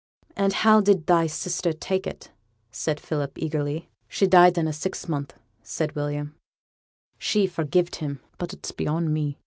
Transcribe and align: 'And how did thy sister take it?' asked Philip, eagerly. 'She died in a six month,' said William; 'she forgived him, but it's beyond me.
'And 0.35 0.51
how 0.51 0.81
did 0.81 1.05
thy 1.05 1.27
sister 1.27 1.73
take 1.73 2.07
it?' 2.07 2.31
asked 2.73 2.99
Philip, 2.99 3.37
eagerly. 3.37 3.91
'She 4.07 4.25
died 4.25 4.57
in 4.57 4.67
a 4.67 4.73
six 4.73 5.07
month,' 5.07 5.35
said 5.61 5.93
William; 5.93 6.33
'she 7.19 7.45
forgived 7.45 7.97
him, 7.97 8.19
but 8.39 8.51
it's 8.51 8.71
beyond 8.71 9.13
me. 9.13 9.37